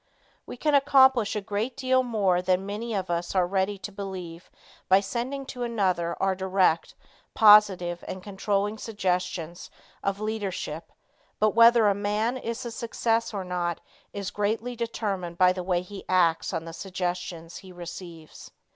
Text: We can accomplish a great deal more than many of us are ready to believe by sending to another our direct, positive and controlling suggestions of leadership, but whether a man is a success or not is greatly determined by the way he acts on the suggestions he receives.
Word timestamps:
We 0.47 0.57
can 0.57 0.73
accomplish 0.73 1.35
a 1.35 1.41
great 1.41 1.77
deal 1.77 2.01
more 2.01 2.41
than 2.41 2.65
many 2.65 2.95
of 2.95 3.11
us 3.11 3.35
are 3.35 3.45
ready 3.45 3.77
to 3.77 3.91
believe 3.91 4.49
by 4.89 4.99
sending 4.99 5.45
to 5.53 5.61
another 5.61 6.17
our 6.19 6.33
direct, 6.33 6.95
positive 7.35 8.03
and 8.07 8.23
controlling 8.23 8.79
suggestions 8.79 9.69
of 10.03 10.19
leadership, 10.19 10.91
but 11.39 11.51
whether 11.51 11.85
a 11.87 11.93
man 11.93 12.35
is 12.35 12.65
a 12.65 12.71
success 12.71 13.31
or 13.31 13.43
not 13.43 13.79
is 14.11 14.31
greatly 14.31 14.75
determined 14.75 15.37
by 15.37 15.53
the 15.53 15.61
way 15.61 15.83
he 15.83 16.03
acts 16.09 16.51
on 16.51 16.65
the 16.65 16.73
suggestions 16.73 17.57
he 17.57 17.71
receives. 17.71 18.49